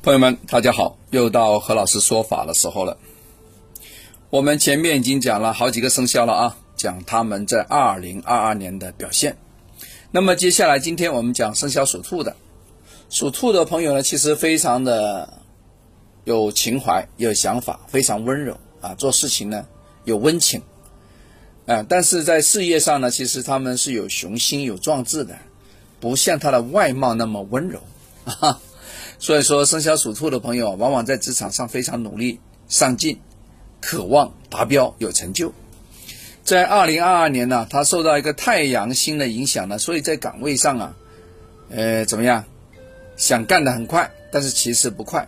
[0.00, 2.96] 朋友们，大家好，又到何老师说法的时候了。
[4.30, 9.36] 我们前面已经讲了好几个生肖了啊，讲他们在二零二二年的表现。
[10.12, 12.36] 那么接下来，今天我们讲生肖属兔的。
[13.10, 15.42] 属兔的朋友呢，其实非常的
[16.24, 19.66] 有情怀、有想法，非常温柔啊，做事情呢
[20.04, 20.62] 有温情
[21.66, 21.84] 啊。
[21.88, 25.36] 但是在事业上呢，其实他们是有雄心、有壮志的，
[25.98, 27.80] 不像他的外貌那么温柔
[28.24, 28.60] 啊。
[29.18, 33.20] 所以说，生肖属兔的朋友往往在职场上非常努力、上进，
[33.80, 35.52] 渴望达标、有成就。
[36.44, 40.96] 在二零二二年呢，他受到一个太阳星的影响呢，所以在岗位上啊，
[41.68, 42.44] 呃，怎么样？
[43.16, 45.26] 想干得很快，但是其实不快，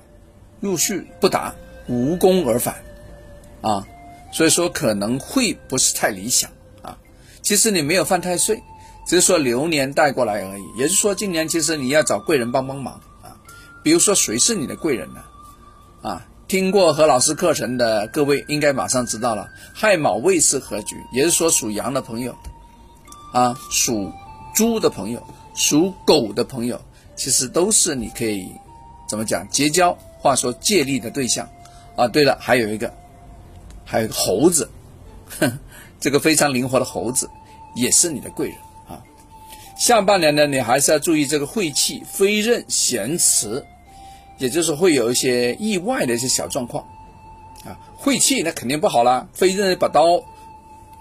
[0.60, 1.52] 陆续不达，
[1.88, 2.76] 无功而返，
[3.60, 3.84] 啊，
[4.30, 6.48] 所以说可能会不是太理想
[6.82, 6.96] 啊。
[7.42, 8.62] 其实你没有犯太岁，
[9.08, 10.62] 只是说流年带过来而已。
[10.78, 13.00] 也就是说，今年其实你要找贵人帮帮忙。
[13.82, 15.20] 比如说，谁是你的贵人呢？
[16.02, 19.48] 啊，听过何老师课程的各位应该马上知道了。
[19.72, 22.34] 亥卯未是合局，也就是说属羊的朋友，
[23.32, 24.12] 啊，属
[24.54, 25.22] 猪的朋友，
[25.54, 26.80] 属狗的朋友，
[27.16, 28.50] 其实都是你可以
[29.08, 31.48] 怎么讲结交，话说借力的对象。
[31.96, 32.90] 啊，对了，还有一个，
[33.84, 34.70] 还有个猴子，
[36.00, 37.28] 这个非常灵活的猴子，
[37.74, 38.56] 也是你的贵人。
[39.80, 43.64] 下半年呢，你还是要注意这个晦气、飞刃、咸池，
[44.36, 46.84] 也就是会有一些意外的一些小状况
[47.64, 47.72] 啊。
[47.96, 50.22] 晦气那肯定不好啦，飞刃一把刀，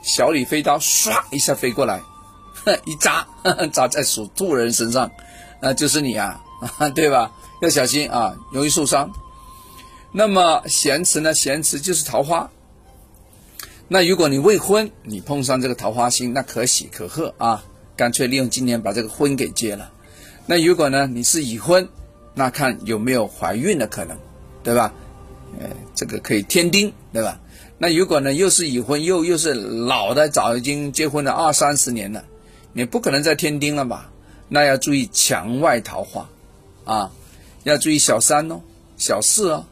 [0.02, 2.00] 小李飞刀唰一下飞过来，
[2.88, 3.28] 一扎
[3.74, 5.12] 扎在属兔人身上，
[5.60, 6.42] 那就是你啊，
[6.96, 7.34] 对吧？
[7.62, 9.12] 要小心啊，容易受伤。
[10.14, 11.34] 那么咸池呢？
[11.34, 12.50] 咸池就是桃花。
[13.90, 17.66] 那如果你未婚，你碰上这个桃花星，那可喜可贺啊。
[18.00, 19.92] 干脆利用今年把这个婚给结了。
[20.46, 21.86] 那如果呢你是已婚，
[22.34, 24.18] 那看有没有怀孕的可能，
[24.64, 24.94] 对吧？
[25.60, 27.38] 呃，这个可以添丁，对吧？
[27.78, 32.24] 那如果呢又是已婚又又是老的，早已经结婚了二三十年了，
[32.72, 34.10] 你不可能再添丁了吧？
[34.48, 36.30] 那要注意墙外桃花
[36.86, 37.12] 啊，
[37.64, 38.62] 要注意小三哦，
[38.96, 39.66] 小四哦，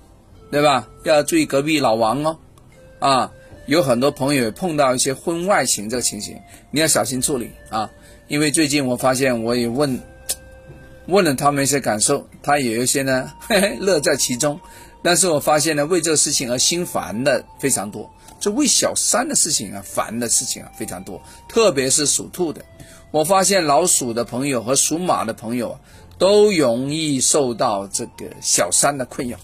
[0.52, 0.90] 对吧？
[1.06, 2.38] 要注意隔壁老王哦，
[3.00, 3.32] 啊，
[3.68, 6.40] 有很多朋友碰到一些婚外情这个情形，
[6.72, 7.90] 你要小心处理啊。
[8.30, 10.00] 因为最近我发现，我也问
[11.08, 14.58] 问了他们一些感受，他也有一些呢嘿嘿 乐在其中，
[15.04, 22.64] 但是我发现呢，为这个事情而心烦的非常多，就为小三的事情啊烦的事情啊非常多，特别是属兔的，
[23.12, 25.80] 我发现老鼠的朋友和属马的朋友啊，
[26.18, 29.38] 都容易受到这个小三的困扰，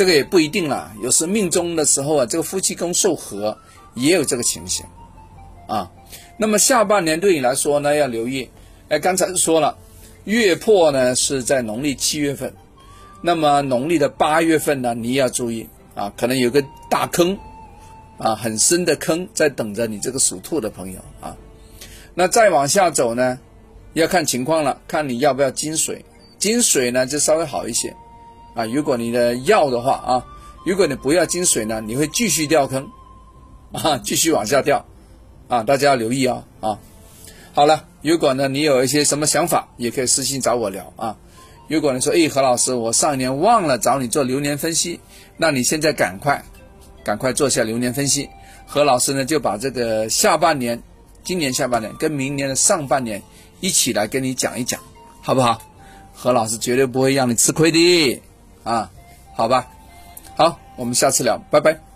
[0.00, 3.58] 这个也不一定啦，有时命中的时候啊，这个夫妻宫受合
[3.92, 4.86] 也有这个情形
[5.68, 5.92] 啊。
[6.38, 8.48] 那么下半年对你来说呢，要留意。
[8.88, 9.76] 哎，刚才说了，
[10.24, 12.54] 月破呢是在农历七月份，
[13.20, 17.38] 那么农历的八月份呢，你要注意啊，可能有个大坑
[18.16, 21.36] 啊，很深的坑在等着你这个属兔的朋友啊。
[22.14, 23.38] 那再往下走呢，
[23.92, 26.02] 要看情况了，看你要不要金水。
[26.38, 27.94] 金水呢就稍微好一些
[28.54, 28.64] 啊。
[28.66, 30.26] 如果你的要的话啊，
[30.64, 32.88] 如果你不要金水呢，你会继续掉坑
[33.72, 34.84] 啊，继续往下掉。
[35.48, 36.78] 啊，大家要留意啊啊！
[37.52, 41.16] 好了，如果呢你有一些什么想法，也可以私信找我聊啊。
[41.66, 45.00] 如果你说，哎，何老师，我上一年忘了找你做流年分析，
[45.36, 46.44] 那你现在赶快，
[47.02, 48.28] 赶快做下流年分析。
[48.64, 50.80] 何老师呢就把这个下半年，
[51.24, 53.20] 今年下半年跟明年的上半年
[53.60, 54.80] 一起来跟你讲一讲，
[55.20, 55.60] 好不好？
[56.14, 58.22] 何老师绝对不会让你吃亏的
[58.64, 58.90] 啊，
[59.34, 59.66] 好吧？
[60.36, 61.89] 好，我们下次聊，拜拜。